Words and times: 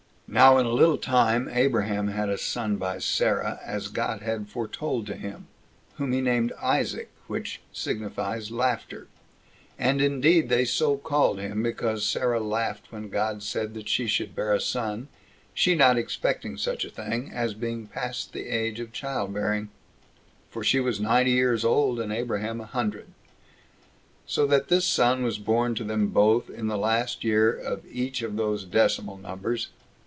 2. 0.31 0.35
Now 0.35 0.57
in 0.59 0.65
a 0.65 0.69
little 0.71 0.97
time 0.97 1.49
Abraham 1.51 2.07
had 2.07 2.29
a 2.29 2.37
son 2.37 2.77
by 2.77 2.99
Sarah, 2.99 3.59
as 3.65 3.89
God 3.89 4.21
had 4.21 4.47
foretold 4.47 5.05
to 5.07 5.15
him, 5.17 5.47
whom 5.95 6.13
he 6.13 6.21
named 6.21 6.53
Isaac, 6.61 7.09
which 7.27 7.59
signifies 7.73 8.49
Laughter. 8.49 9.07
And 9.77 10.01
indeed 10.01 10.47
they 10.47 10.63
so 10.63 10.95
called 10.95 11.37
him, 11.37 11.61
because 11.61 12.05
Sarah 12.05 12.39
laughed 12.39 12.93
when 12.93 13.09
God 13.09 13.43
25 13.43 13.43
said 13.43 13.73
that 13.73 13.89
she 13.89 14.07
should 14.07 14.33
bear 14.33 14.53
a 14.53 14.61
son, 14.61 15.09
she 15.53 15.75
not 15.75 15.97
expecting 15.97 16.55
such 16.57 16.85
a 16.85 16.89
thing, 16.89 17.29
as 17.33 17.53
being 17.53 17.87
past 17.87 18.31
the 18.31 18.47
age 18.47 18.79
of 18.79 18.93
child 18.93 19.33
bearing, 19.33 19.67
for 20.49 20.63
she 20.63 20.79
was 20.79 21.01
ninety 21.01 21.31
years 21.31 21.65
old, 21.65 21.99
and 21.99 22.13
Abraham 22.13 22.61
a 22.61 22.65
hundred; 22.67 23.07
so 24.25 24.45
that 24.47 24.69
this 24.69 24.85
son 24.85 25.23
was 25.23 25.37
born 25.37 25.75
to 25.75 25.83
them 25.83 26.07
both 26.07 26.49
in 26.49 26.67
the 26.67 26.77
last 26.77 27.25
year 27.25 27.51
of 27.53 27.83
each 27.91 28.21
of 28.21 28.37
those 28.37 28.63
decimal 28.63 29.17
numbers. 29.17 29.67